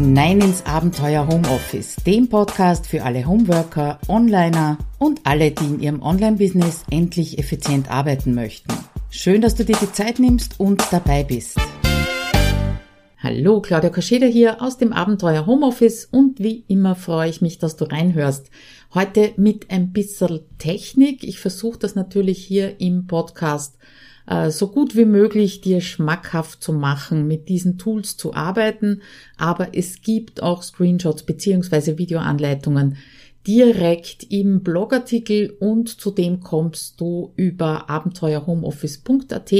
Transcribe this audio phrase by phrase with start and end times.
[0.00, 6.00] hinein ins Abenteuer Homeoffice, dem Podcast für alle Homeworker, Onliner und alle, die in ihrem
[6.00, 8.72] Online-Business endlich effizient arbeiten möchten.
[9.10, 11.58] Schön, dass du dir die Zeit nimmst und dabei bist.
[13.18, 17.76] Hallo, Claudia Kascheda hier aus dem Abenteuer Homeoffice und wie immer freue ich mich, dass
[17.76, 18.50] du reinhörst.
[18.94, 21.24] Heute mit ein bisschen Technik.
[21.24, 23.76] Ich versuche das natürlich hier im Podcast
[24.30, 29.02] äh, so gut wie möglich dir schmackhaft zu machen, mit diesen Tools zu arbeiten.
[29.36, 32.96] Aber es gibt auch Screenshots beziehungsweise Videoanleitungen
[33.46, 39.52] direkt im Blogartikel und zudem kommst du über abenteuerhomeoffice.at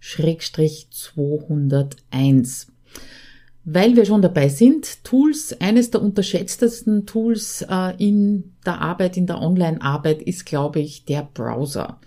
[0.00, 2.66] Schrägstrich 201.
[3.64, 9.26] Weil wir schon dabei sind, Tools, eines der unterschätztesten Tools äh, in der Arbeit, in
[9.26, 12.00] der Online-Arbeit ist, glaube ich, der Browser.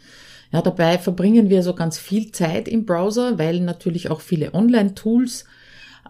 [0.54, 5.46] Ja, dabei verbringen wir so ganz viel Zeit im Browser, weil natürlich auch viele Online-Tools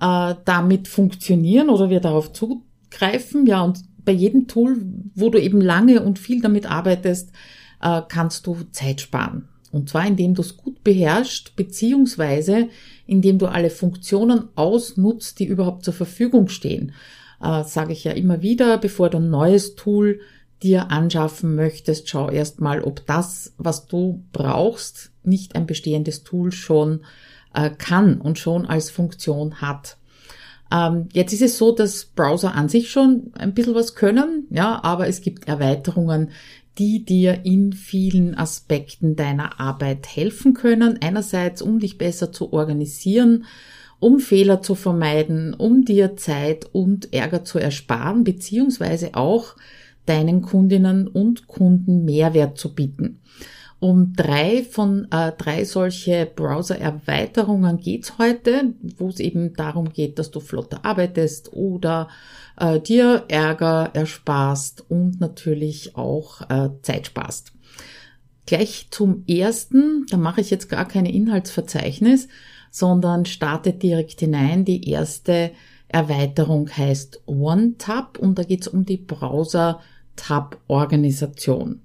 [0.02, 3.48] äh, damit funktionieren oder wir darauf zugreifen.
[3.48, 4.81] Ja, und bei jedem Tool,
[5.16, 7.31] wo du eben lange und viel damit arbeitest,
[7.81, 9.48] äh, kannst du Zeit sparen.
[9.72, 12.68] Und zwar indem du es gut beherrschst, beziehungsweise
[13.08, 16.92] indem du alle Funktionen ausnutzt, die überhaupt zur Verfügung stehen.
[17.42, 20.20] Äh, Sage ich ja immer wieder, bevor du ein neues Tool
[20.62, 27.02] dir anschaffen möchtest, schau erstmal, ob das, was du brauchst, nicht ein bestehendes Tool schon
[27.54, 29.98] äh, kann und schon als Funktion hat.
[30.72, 34.84] Ähm, jetzt ist es so, dass Browser an sich schon ein bisschen was können, ja,
[34.84, 36.31] aber es gibt Erweiterungen,
[36.78, 40.98] die dir in vielen Aspekten deiner Arbeit helfen können.
[41.02, 43.46] Einerseits, um dich besser zu organisieren,
[44.00, 49.56] um Fehler zu vermeiden, um dir Zeit und Ärger zu ersparen, beziehungsweise auch
[50.06, 53.20] deinen Kundinnen und Kunden Mehrwert zu bieten.
[53.84, 60.31] Um drei von äh, drei solche Browser-Erweiterungen geht's heute, wo es eben darum geht, dass
[60.31, 62.08] du flotter arbeitest oder
[62.58, 67.52] äh, dir Ärger ersparst und natürlich auch äh, Zeit sparst.
[68.46, 72.30] Gleich zum ersten, da mache ich jetzt gar keine Inhaltsverzeichnis,
[72.72, 74.64] sondern starte direkt hinein.
[74.64, 75.52] Die erste
[75.90, 78.97] Erweiterung heißt OneTab und da geht's um die
[80.16, 81.81] Browser-Tab-Organisation.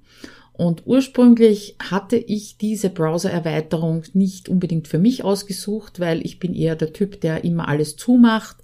[0.52, 6.74] Und ursprünglich hatte ich diese Browser-Erweiterung nicht unbedingt für mich ausgesucht, weil ich bin eher
[6.74, 8.56] der Typ, der immer alles zumacht.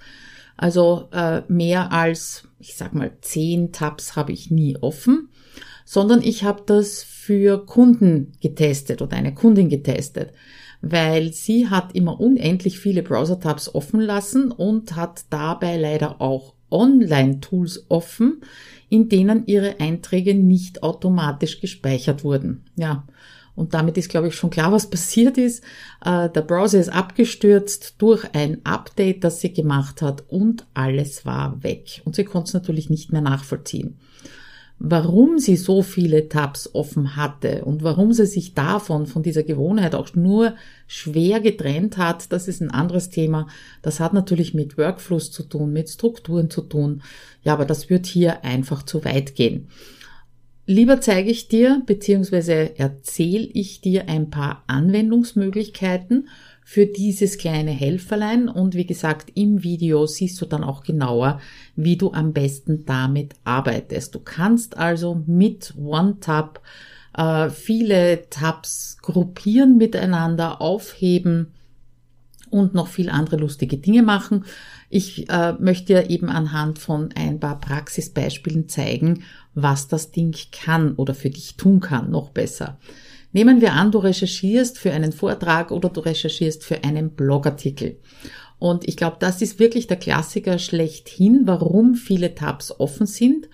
[0.57, 5.29] Also äh, mehr als, ich sag mal, zehn Tabs habe ich nie offen,
[5.85, 10.33] sondern ich habe das für Kunden getestet oder eine Kundin getestet
[10.87, 17.87] weil sie hat immer unendlich viele Browser-Tabs offen lassen und hat dabei leider auch Online-Tools
[17.89, 18.43] offen,
[18.89, 22.65] in denen ihre Einträge nicht automatisch gespeichert wurden.
[22.77, 23.07] Ja.
[23.57, 25.63] Und damit ist, glaube ich, schon klar, was passiert ist.
[26.05, 31.63] Äh, der Browser ist abgestürzt durch ein Update, das sie gemacht hat und alles war
[31.63, 32.03] weg.
[32.05, 33.97] Und sie konnte es natürlich nicht mehr nachvollziehen
[34.87, 39.95] warum sie so viele Tabs offen hatte und warum sie sich davon, von dieser Gewohnheit
[39.95, 40.55] auch nur
[40.87, 43.47] schwer getrennt hat, das ist ein anderes Thema.
[43.81, 47.03] Das hat natürlich mit Workflows zu tun, mit Strukturen zu tun.
[47.43, 49.69] Ja, aber das wird hier einfach zu weit gehen.
[50.67, 52.71] Lieber zeige ich dir bzw.
[52.77, 56.29] erzähle ich dir ein paar Anwendungsmöglichkeiten
[56.65, 61.41] für dieses kleine Helferlein und wie gesagt, im Video siehst du dann auch genauer,
[61.77, 64.15] wie du am besten damit arbeitest.
[64.15, 66.63] Du kannst also mit OneTab
[67.17, 71.53] äh, viele Tabs gruppieren miteinander, aufheben
[72.51, 74.45] und noch viel andere lustige Dinge machen.
[74.89, 79.25] Ich äh, möchte dir eben anhand von ein paar Praxisbeispielen zeigen,
[79.55, 82.79] was das Ding kann oder für dich tun kann, noch besser.
[83.35, 87.97] Nehmen wir an, du recherchierst für einen Vortrag oder du recherchierst für einen Blogartikel.
[88.61, 93.49] Und ich glaube, das ist wirklich der Klassiker schlechthin, warum viele Tabs offen sind,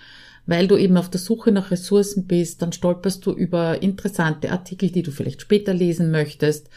[0.44, 4.90] weil du eben auf der Suche nach Ressourcen bist, dann stolperst du über interessante Artikel,
[4.90, 6.68] die du vielleicht später lesen möchtest.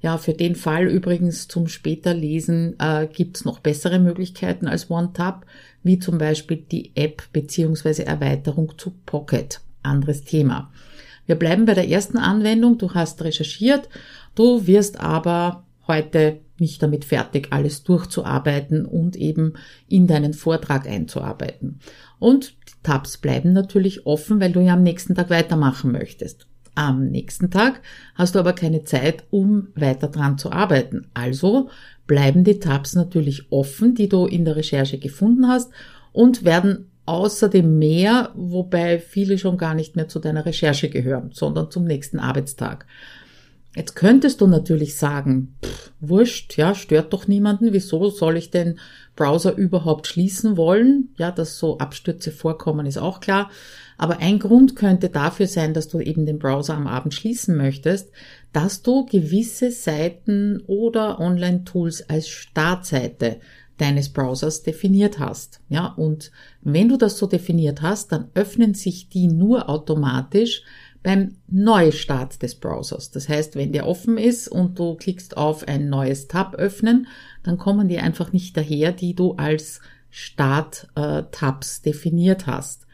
[0.00, 5.44] Ja, für den Fall übrigens zum später Lesen äh, gibt's noch bessere Möglichkeiten als OneTab,
[5.82, 9.60] wie zum Beispiel die App beziehungsweise Erweiterung zu Pocket.
[9.82, 10.70] Anderes Thema.
[11.26, 12.78] Wir bleiben bei der ersten Anwendung.
[12.78, 13.88] Du hast recherchiert,
[14.34, 19.54] du wirst aber heute nicht damit fertig, alles durchzuarbeiten und eben
[19.88, 21.80] in deinen Vortrag einzuarbeiten.
[22.18, 26.46] Und die Tabs bleiben natürlich offen, weil du ja am nächsten Tag weitermachen möchtest.
[26.76, 27.82] Am nächsten Tag
[28.14, 31.06] hast du aber keine Zeit, um weiter dran zu arbeiten.
[31.14, 31.70] Also
[32.06, 35.70] bleiben die Tabs natürlich offen, die du in der Recherche gefunden hast
[36.12, 41.70] und werden außerdem mehr, wobei viele schon gar nicht mehr zu deiner Recherche gehören, sondern
[41.70, 42.86] zum nächsten Arbeitstag.
[43.76, 48.78] Jetzt könntest du natürlich sagen, pff, wurscht, ja, stört doch niemanden, wieso soll ich den
[49.16, 51.08] Browser überhaupt schließen wollen?
[51.18, 53.50] Ja, dass so Abstürze vorkommen, ist auch klar.
[53.96, 58.10] Aber ein Grund könnte dafür sein, dass du eben den Browser am Abend schließen möchtest,
[58.52, 63.38] dass du gewisse Seiten oder Online-Tools als Startseite
[63.78, 65.60] deines Browsers definiert hast.
[65.68, 66.30] Ja, und
[66.62, 70.62] wenn du das so definiert hast, dann öffnen sich die nur automatisch
[71.02, 73.10] beim Neustart des Browsers.
[73.10, 77.06] Das heißt, wenn der offen ist und du klickst auf ein neues Tab öffnen,
[77.42, 79.80] dann kommen die einfach nicht daher, die du als
[80.10, 82.86] Start-Tabs definiert hast.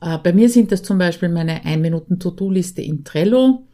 [0.00, 3.64] Äh, bei mir sind das zum Beispiel meine 1-Minuten-To-Do-Liste in Trello,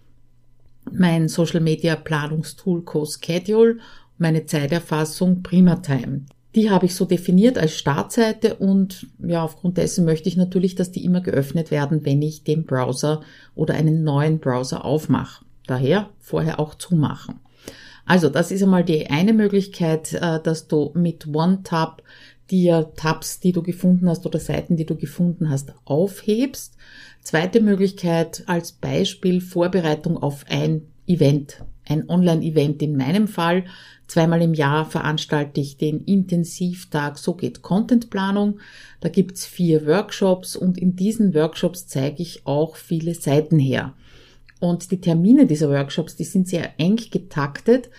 [0.90, 3.78] mein Social Media Planungstool CoSchedule,
[4.18, 6.22] meine Zeiterfassung PrimaTime.
[6.54, 10.90] Die habe ich so definiert als Startseite und ja, aufgrund dessen möchte ich natürlich, dass
[10.90, 13.22] die immer geöffnet werden, wenn ich den Browser
[13.54, 15.44] oder einen neuen Browser aufmache.
[15.66, 17.40] Daher vorher auch zumachen.
[18.04, 22.02] Also das ist einmal die eine Möglichkeit, äh, dass du mit OneTab
[22.50, 26.76] dir Tabs, die du gefunden hast oder Seiten, die du gefunden hast, aufhebst.
[27.22, 33.64] Zweite Möglichkeit als Beispiel Vorbereitung auf ein Event, ein Online-Event in meinem Fall.
[34.06, 38.60] Zweimal im Jahr veranstalte ich den Intensivtag So geht Contentplanung.
[39.00, 43.94] Da gibt's vier Workshops und in diesen Workshops zeige ich auch viele Seiten her.
[44.60, 47.90] Und die Termine dieser Workshops, die sind sehr eng getaktet.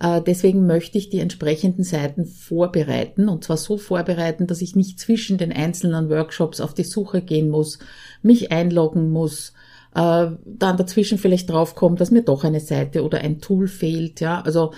[0.00, 4.98] Äh, deswegen möchte ich die entsprechenden Seiten vorbereiten und zwar so vorbereiten, dass ich nicht
[4.98, 7.78] zwischen den einzelnen Workshops auf die Suche gehen muss,
[8.22, 9.52] mich einloggen muss,
[9.98, 14.20] äh, dann dazwischen vielleicht draufkommt, dass mir doch eine Seite oder ein Tool fehlt.
[14.20, 14.72] Ja, also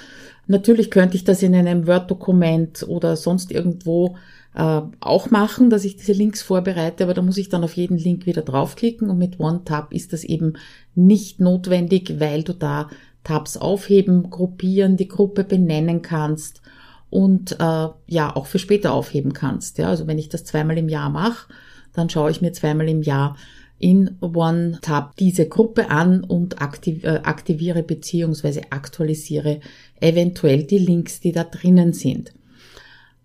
[0.46, 4.17] natürlich könnte ich das in einem Word-Dokument oder sonst irgendwo
[4.55, 7.99] äh, auch machen, dass ich diese Links vorbereite, aber da muss ich dann auf jeden
[7.99, 10.55] Link wieder draufklicken und mit OneTab ist das eben
[10.94, 12.88] nicht notwendig, weil du da
[13.23, 16.62] Tabs aufheben, gruppieren, die Gruppe benennen kannst
[17.11, 19.76] und äh, ja auch für später aufheben kannst.
[19.76, 21.52] Ja, also wenn ich das zweimal im Jahr mache,
[21.93, 23.37] dann schaue ich mir zweimal im Jahr
[23.81, 29.61] in OneTab diese Gruppe an und äh, aktiviere beziehungsweise aktualisiere
[30.00, 32.32] eventuell die Links, die da drinnen sind.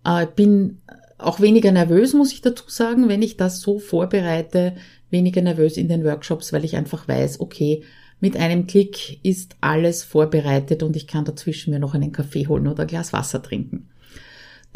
[0.04, 0.78] Äh, bin
[1.18, 4.74] auch weniger nervös, muss ich dazu sagen, wenn ich das so vorbereite,
[5.10, 7.82] weniger nervös in den Workshops, weil ich einfach weiß, okay,
[8.18, 12.66] mit einem Klick ist alles vorbereitet und ich kann dazwischen mir noch einen Kaffee holen
[12.66, 13.90] oder ein Glas Wasser trinken.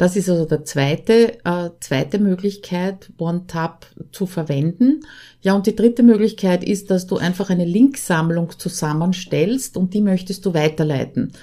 [0.01, 5.01] Das ist also der zweite, äh, zweite Möglichkeit, OneTap zu verwenden.
[5.41, 10.43] Ja, und die dritte Möglichkeit ist, dass du einfach eine Linksammlung zusammenstellst und die möchtest
[10.43, 11.33] du weiterleiten.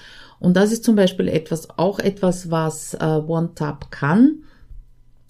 [0.40, 4.42] Und das ist zum Beispiel etwas, auch etwas, was äh, OneTap kann.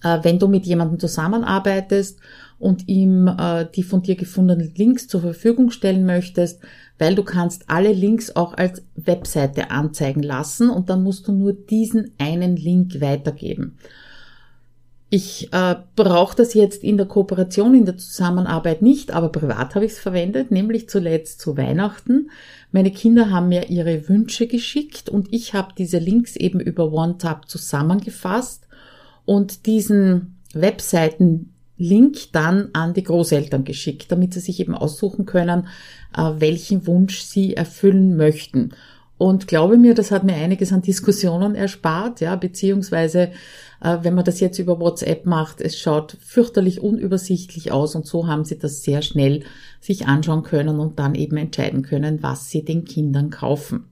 [0.01, 2.19] Äh, wenn du mit jemandem zusammenarbeitest
[2.59, 6.61] und ihm äh, die von dir gefundenen Links zur Verfügung stellen möchtest,
[6.97, 11.53] weil du kannst alle Links auch als Webseite anzeigen lassen und dann musst du nur
[11.53, 13.77] diesen einen Link weitergeben.
[15.11, 19.85] Ich äh, brauche das jetzt in der Kooperation, in der Zusammenarbeit nicht, aber privat habe
[19.85, 22.29] ich es verwendet, nämlich zuletzt zu Weihnachten.
[22.71, 27.49] Meine Kinder haben mir ihre Wünsche geschickt und ich habe diese Links eben über OneTap
[27.49, 28.67] zusammengefasst
[29.25, 35.67] und diesen Webseiten Link dann an die Großeltern geschickt, damit sie sich eben aussuchen können,
[36.15, 38.71] äh, welchen Wunsch sie erfüllen möchten.
[39.17, 43.31] Und glaube mir, das hat mir einiges an Diskussionen erspart, ja, beziehungsweise
[43.81, 48.27] äh, wenn man das jetzt über WhatsApp macht, es schaut fürchterlich unübersichtlich aus und so
[48.27, 49.43] haben sie das sehr schnell
[49.81, 53.88] sich anschauen können und dann eben entscheiden können, was sie den Kindern kaufen.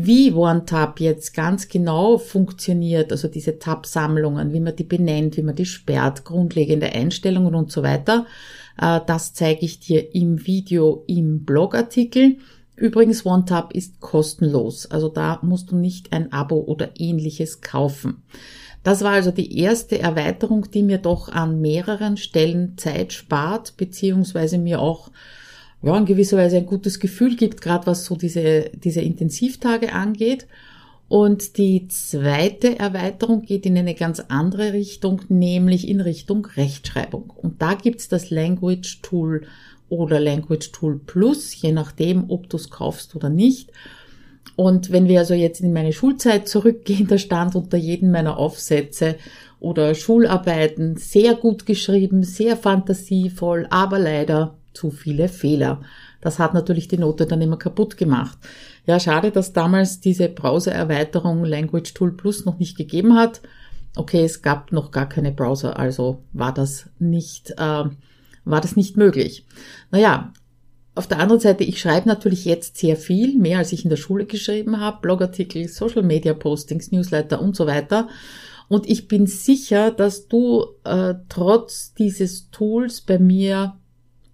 [0.00, 5.56] Wie OneTab jetzt ganz genau funktioniert, also diese Tab-Sammlungen, wie man die benennt, wie man
[5.56, 8.24] die sperrt, grundlegende Einstellungen und so weiter,
[8.80, 12.36] äh, das zeige ich dir im Video im Blogartikel.
[12.76, 18.22] Übrigens, OneTab ist kostenlos, also da musst du nicht ein Abo oder ähnliches kaufen.
[18.84, 24.58] Das war also die erste Erweiterung, die mir doch an mehreren Stellen Zeit spart, beziehungsweise
[24.58, 25.10] mir auch
[25.82, 30.46] ja, in gewisser Weise ein gutes Gefühl gibt, gerade was so diese, diese Intensivtage angeht.
[31.08, 37.30] Und die zweite Erweiterung geht in eine ganz andere Richtung, nämlich in Richtung Rechtschreibung.
[37.34, 39.46] Und da gibt's das Language Tool
[39.88, 43.70] oder Language Tool Plus, je nachdem, ob du es kaufst oder nicht.
[44.54, 49.16] Und wenn wir also jetzt in meine Schulzeit zurückgehen, da stand unter jedem meiner Aufsätze
[49.60, 55.80] oder Schularbeiten sehr gut geschrieben, sehr fantasievoll, aber leider zu viele Fehler.
[56.20, 58.38] Das hat natürlich die Note dann immer kaputt gemacht.
[58.86, 63.40] Ja, schade, dass damals diese Browser-Erweiterung Language Tool Plus noch nicht gegeben hat.
[63.96, 67.84] Okay, es gab noch gar keine Browser, also war das nicht, äh,
[68.44, 69.44] war das nicht möglich.
[69.90, 70.32] Naja,
[70.94, 73.96] auf der anderen Seite, ich schreibe natürlich jetzt sehr viel, mehr als ich in der
[73.96, 78.08] Schule geschrieben habe, Blogartikel, Social Media Postings, Newsletter und so weiter.
[78.68, 83.76] Und ich bin sicher, dass du äh, trotz dieses Tools bei mir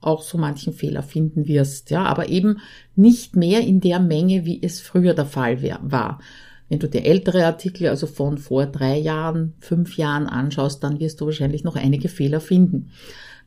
[0.05, 2.59] auch so manchen Fehler finden wirst, ja, aber eben
[2.97, 6.21] nicht mehr in der Menge, wie es früher der Fall war.
[6.69, 11.21] Wenn du dir ältere Artikel, also von vor drei Jahren, fünf Jahren anschaust, dann wirst
[11.21, 12.91] du wahrscheinlich noch einige Fehler finden.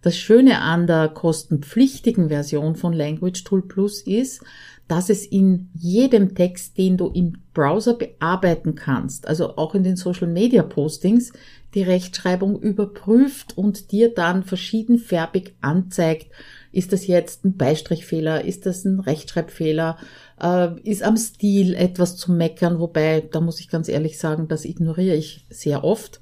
[0.01, 4.43] Das Schöne an der kostenpflichtigen Version von Language Tool Plus ist,
[4.87, 9.97] dass es in jedem Text, den du im Browser bearbeiten kannst, also auch in den
[9.97, 11.33] Social Media Postings,
[11.77, 16.31] die Rechtschreibung überprüft und dir dann verschiedenfärbig anzeigt,
[16.72, 20.00] ist das jetzt ein Beistrichfehler, ist das ein Rechtschreibfehler,
[20.41, 24.65] äh, ist am Stil etwas zu meckern, wobei, da muss ich ganz ehrlich sagen, das
[24.65, 26.19] ignoriere ich sehr oft.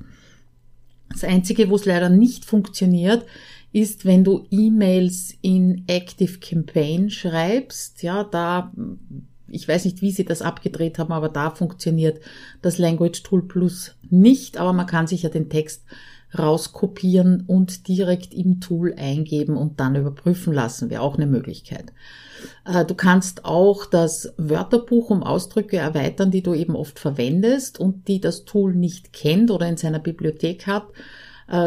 [1.09, 3.25] Das Einzige, wo es leider nicht funktioniert,
[3.71, 8.73] ist, wenn du E-Mails in Active Campaign schreibst, ja, da,
[9.55, 12.19] ich weiß nicht, wie sie das abgedreht haben, aber da funktioniert
[12.61, 15.83] das Language Tool Plus nicht, aber man kann sich ja den Text
[16.37, 21.93] rauskopieren und direkt im Tool eingeben und dann überprüfen lassen, wäre auch eine Möglichkeit.
[22.65, 28.07] Äh, du kannst auch das Wörterbuch um Ausdrücke erweitern, die du eben oft verwendest und
[28.09, 30.87] die das Tool nicht kennt oder in seiner Bibliothek hat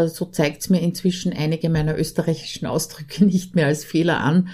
[0.08, 4.49] so zeigt es mir inzwischen einige meiner österreichischen Ausdrücke nicht mehr als Fehler an.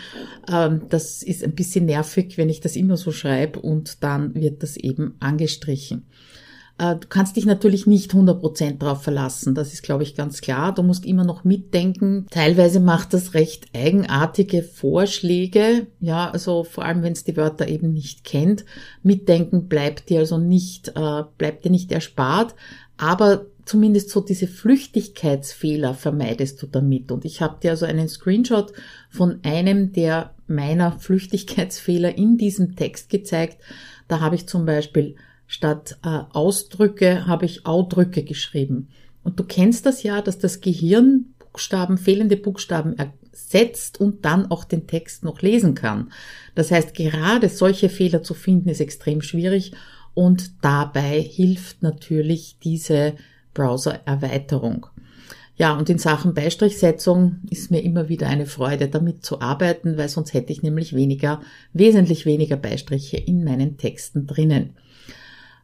[0.51, 4.63] Ähm, das ist ein bisschen nervig, wenn ich das immer so schreibe und dann wird
[4.63, 6.07] das eben angestrichen.
[6.77, 10.75] Äh, du kannst dich natürlich nicht 100% darauf verlassen, das ist, glaube ich, ganz klar.
[10.75, 12.27] Du musst immer noch mitdenken.
[12.31, 17.93] Teilweise macht das recht eigenartige Vorschläge, ja, also vor allem, wenn es die Wörter eben
[17.93, 18.65] nicht kennt.
[19.03, 22.55] Mitdenken bleibt dir also nicht, äh, bleibt dir nicht erspart,
[22.97, 27.11] aber zumindest so diese Flüchtigkeitsfehler vermeidest du damit.
[27.11, 28.73] Und ich habe dir also einen Screenshot
[29.11, 33.59] von einem der meiner Flüchtigkeitsfehler in diesem Text gezeigt.
[34.09, 35.17] Da habe ich zum Beispiel
[35.47, 38.89] statt äh, Ausdrücke habe ich Ausdrücke geschrieben.
[39.23, 44.65] Und du kennst das ja, dass das Gehirn Buchstaben, fehlende Buchstaben ersetzt und dann auch
[44.65, 46.13] den Text noch lesen kann.
[46.55, 49.73] Das heißt, gerade solche Fehler zu finden ist extrem schwierig
[50.15, 53.15] und dabei hilft natürlich diese
[53.55, 54.87] Browser-Erweiterung.
[55.57, 60.09] Ja, und in Sachen Beistrichsetzung ist mir immer wieder eine Freude, damit zu arbeiten, weil
[60.09, 61.41] sonst hätte ich nämlich weniger,
[61.73, 64.75] wesentlich weniger Beistriche in meinen Texten drinnen.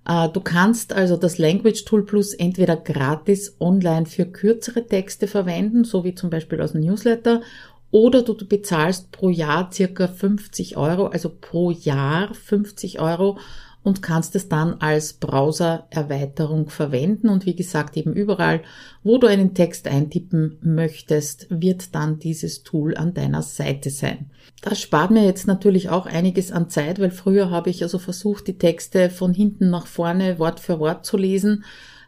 [0.06, 5.82] Äh, du kannst also das Language Tool Plus entweder gratis online für kürzere Texte verwenden,
[5.82, 7.42] so wie zum Beispiel aus dem Newsletter,
[7.90, 13.38] oder du bezahlst pro Jahr circa 50 Euro, also pro Jahr 50 Euro
[13.82, 17.28] und kannst es dann als Browser-Erweiterung verwenden.
[17.28, 18.62] Und wie gesagt, eben überall,
[19.02, 24.30] wo du einen Text eintippen möchtest, wird dann dieses Tool an deiner Seite sein.
[24.60, 28.46] Das spart mir jetzt natürlich auch einiges an Zeit, weil früher habe ich also versucht,
[28.46, 31.64] die Texte von hinten nach vorne Wort für Wort zu lesen,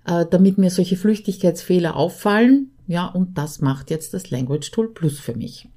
[0.07, 2.71] äh, damit mir solche Flüchtigkeitsfehler auffallen.
[2.87, 5.69] Ja, und das macht jetzt das Language Tool Plus für mich.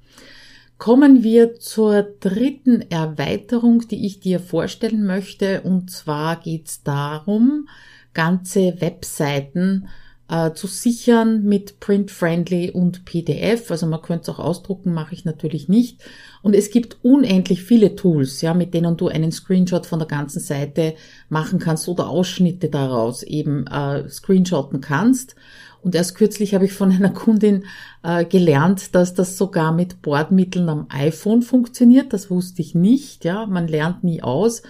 [0.78, 5.62] Kommen wir zur dritten Erweiterung, die ich dir vorstellen möchte.
[5.62, 7.68] Und zwar geht es darum,
[8.12, 9.88] ganze Webseiten
[10.28, 13.70] äh, zu sichern mit Print-Friendly und PDF.
[13.70, 16.00] Also man könnte es auch ausdrucken, mache ich natürlich nicht.
[16.42, 20.40] Und es gibt unendlich viele Tools, ja, mit denen du einen Screenshot von der ganzen
[20.40, 20.94] Seite
[21.28, 25.36] machen kannst oder Ausschnitte daraus eben äh, screenshotten kannst.
[25.82, 27.64] Und erst kürzlich habe ich von einer Kundin
[28.02, 32.12] äh, gelernt, dass das sogar mit Bordmitteln am iPhone funktioniert.
[32.12, 33.24] Das wusste ich nicht.
[33.24, 34.62] Ja, man lernt nie aus.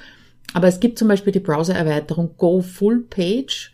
[0.52, 3.72] Aber es gibt zum Beispiel die Browser-Erweiterung Go Full Page.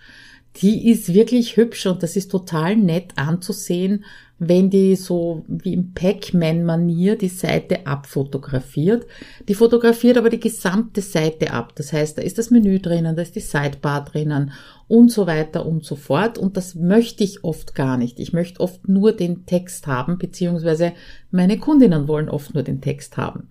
[0.57, 4.05] Die ist wirklich hübsch und das ist total nett anzusehen,
[4.39, 9.07] wenn die so wie im Pac-Man-Manier die Seite abfotografiert.
[9.49, 11.75] Die fotografiert aber die gesamte Seite ab.
[11.77, 14.53] Das heißt, da ist das Menü drinnen, da ist die Sidebar drinnen
[14.89, 16.39] und so weiter und so fort.
[16.39, 18.19] Und das möchte ich oft gar nicht.
[18.19, 20.93] Ich möchte oft nur den Text haben, beziehungsweise
[21.31, 23.49] meine Kundinnen wollen oft nur den Text haben.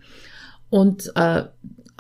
[0.70, 1.44] Und äh,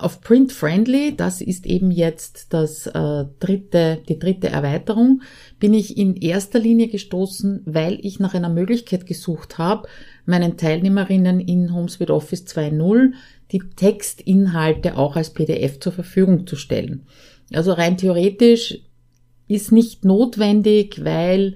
[0.02, 5.22] auf Print Friendly, das ist eben jetzt das äh, dritte, die dritte Erweiterung,
[5.60, 9.88] bin ich in erster Linie gestoßen, weil ich nach einer Möglichkeit gesucht habe,
[10.26, 13.14] meinen Teilnehmerinnen in HomeSuite Office 2.0
[13.52, 17.06] die Textinhalte auch als PDF zur Verfügung zu stellen.
[17.54, 18.80] Also rein theoretisch
[19.48, 21.56] ist nicht notwendig, weil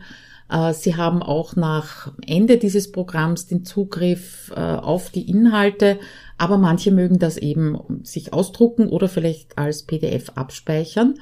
[0.49, 5.99] äh, Sie haben auch nach Ende dieses Programms den Zugriff äh, auf die Inhalte,
[6.37, 11.15] aber manche mögen das eben sich ausdrucken oder vielleicht als PDF abspeichern.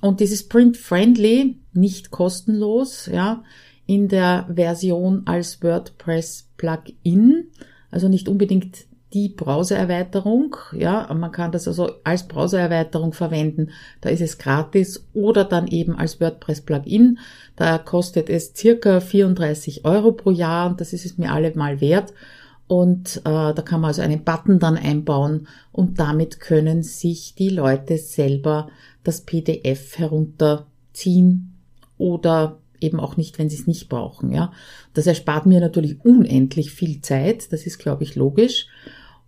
[0.00, 3.42] Und dieses Print Friendly, nicht kostenlos, ja,
[3.86, 7.50] in der Version als WordPress Plugin,
[7.90, 10.56] also nicht unbedingt die Browsererweiterung.
[10.72, 13.70] Ja, man kann das also als Browsererweiterung verwenden.
[14.00, 17.18] Da ist es gratis oder dann eben als WordPress-Plugin.
[17.54, 22.12] Da kostet es circa 34 Euro pro Jahr und das ist es mir allemal wert.
[22.68, 27.50] Und äh, da kann man also einen Button dann einbauen und damit können sich die
[27.50, 28.68] Leute selber
[29.04, 31.54] das PDF herunterziehen
[31.96, 34.32] oder eben auch nicht, wenn sie es nicht brauchen.
[34.32, 34.52] Ja,
[34.94, 37.52] das erspart mir natürlich unendlich viel Zeit.
[37.52, 38.66] Das ist, glaube ich, logisch.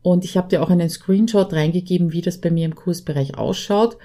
[0.02, 3.98] Und ich habe dir auch einen Screenshot reingegeben, wie das bei mir im Kursbereich ausschaut.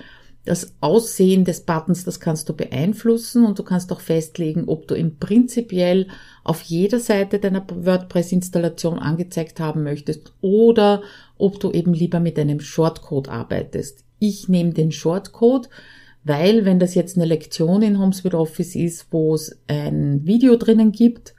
[0.46, 4.96] Das Aussehen des Buttons, das kannst du beeinflussen und du kannst auch festlegen, ob du
[4.96, 6.08] im prinzipiell
[6.44, 11.02] auf jeder Seite deiner WordPress-Installation angezeigt haben möchtest oder
[11.38, 14.04] ob du eben lieber mit einem Shortcode arbeitest.
[14.20, 15.70] Ich nehme den Shortcode,
[16.26, 20.92] weil wenn das jetzt eine Lektion in HomeSuite Office ist, wo es ein Video drinnen
[20.92, 21.36] gibt,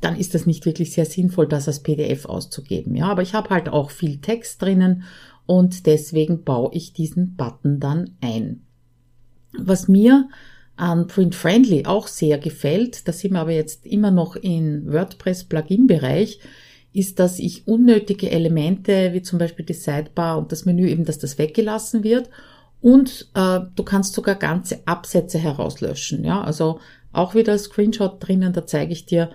[0.00, 2.96] dann ist das nicht wirklich sehr sinnvoll, das als PDF auszugeben.
[2.96, 5.04] Ja, aber ich habe halt auch viel Text drinnen
[5.50, 8.62] und deswegen baue ich diesen Button dann ein.
[9.58, 10.28] Was mir
[10.76, 15.42] an Print Friendly auch sehr gefällt, da sind wir aber jetzt immer noch in WordPress
[15.42, 16.38] Plugin Bereich,
[16.92, 21.18] ist, dass ich unnötige Elemente wie zum Beispiel die Sidebar und das Menü eben, dass
[21.18, 22.30] das weggelassen wird
[22.80, 26.24] und äh, du kannst sogar ganze Absätze herauslöschen.
[26.24, 26.78] Ja, also
[27.12, 29.30] auch wieder Screenshot drinnen, da zeige ich dir,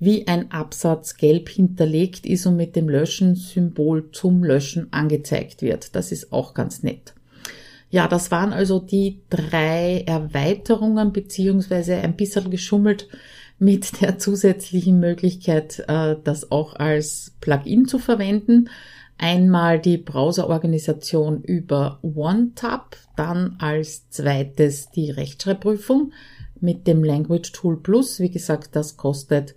[0.00, 5.94] wie ein Absatz gelb hinterlegt ist und mit dem Löschen-Symbol zum Löschen angezeigt wird.
[5.96, 7.14] Das ist auch ganz nett.
[7.90, 13.08] Ja, das waren also die drei Erweiterungen beziehungsweise ein bisschen geschummelt
[13.58, 18.68] mit der zusätzlichen Möglichkeit, äh, das auch als Plugin zu verwenden.
[19.20, 26.12] Einmal die Browserorganisation über OneTab, dann als zweites die Rechtschreibprüfung
[26.60, 28.20] mit dem Language Tool Plus.
[28.20, 29.56] Wie gesagt, das kostet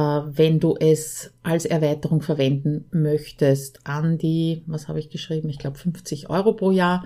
[0.00, 5.76] wenn du es als Erweiterung verwenden möchtest, an die, was habe ich geschrieben, ich glaube
[5.76, 7.04] 50 Euro pro Jahr.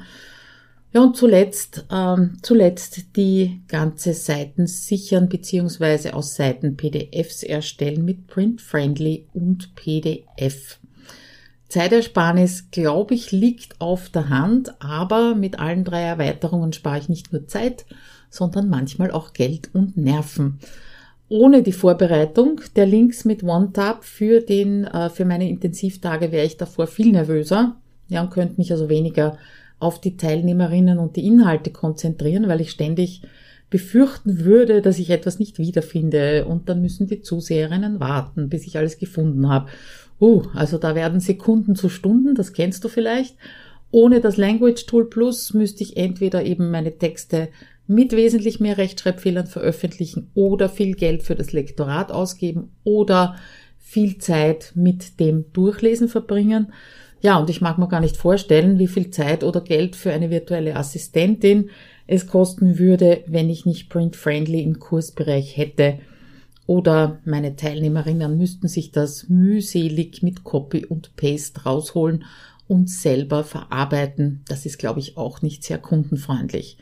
[0.93, 8.26] Ja, und zuletzt, ähm, zuletzt die ganze Seiten sichern beziehungsweise aus Seiten PDFs erstellen mit
[8.26, 10.78] Print Friendly und PDF.
[11.69, 17.33] Zeitersparnis, glaube ich, liegt auf der Hand, aber mit allen drei Erweiterungen spare ich nicht
[17.33, 17.87] nur Zeit,
[18.28, 20.59] sondern manchmal auch Geld und Nerven
[21.32, 26.58] ohne die Vorbereitung der Links mit OneTab für den, äh, für meine Intensivtage wäre ich
[26.58, 27.76] davor viel nervöser,
[28.08, 29.38] ja, und könnte mich also weniger
[29.78, 33.23] auf die Teilnehmerinnen und die Inhalte konzentrieren, weil ich ständig
[33.71, 38.76] befürchten würde, dass ich etwas nicht wiederfinde und dann müssen die Zuseherinnen warten, bis ich
[38.76, 39.71] alles gefunden habe.
[40.21, 43.36] Uh, also da werden Sekunden zu Stunden, das kennst du vielleicht.
[43.93, 47.50] Ohne das Language Tool Plus müsste ich entweder eben meine Texte
[47.87, 53.37] mit wesentlich mehr Rechtschreibfehlern veröffentlichen oder viel Geld für das Lektorat ausgeben oder
[53.78, 56.73] viel Zeit mit dem Durchlesen verbringen.
[57.21, 60.31] Ja, und ich mag mir gar nicht vorstellen, wie viel Zeit oder Geld für eine
[60.31, 61.69] virtuelle Assistentin
[62.07, 65.99] es kosten würde, wenn ich nicht print-friendly im Kursbereich hätte.
[66.67, 72.25] Oder meine Teilnehmerinnen müssten sich das mühselig mit Copy und Paste rausholen
[72.73, 74.41] und selber verarbeiten.
[74.49, 76.78] Das ist, glaube ich, auch nicht sehr kundenfreundlich.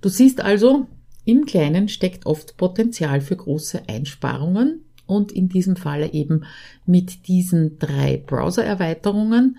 [0.00, 0.86] Du siehst also,
[1.26, 6.44] im Kleinen steckt oft Potenzial für große Einsparungen und in diesem Falle eben
[6.86, 9.58] mit diesen drei Browser-Erweiterungen.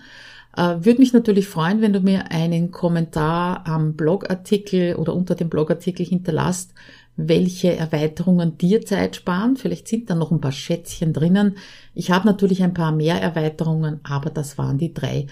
[0.56, 5.48] Äh, Würde mich natürlich freuen, wenn du mir einen Kommentar am Blogartikel oder unter dem
[5.48, 6.74] Blogartikel hinterlasst,
[7.14, 9.56] welche Erweiterungen dir Zeit sparen.
[9.56, 11.56] Vielleicht sind da noch ein paar Schätzchen drinnen.
[11.94, 15.28] Ich habe natürlich ein paar mehr Erweiterungen, aber das waren die drei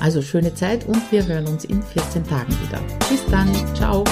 [0.00, 2.80] Also schöne Zeit und wir hören uns in 14 Tagen wieder.
[3.08, 3.48] Bis dann.
[3.74, 4.04] Ciao.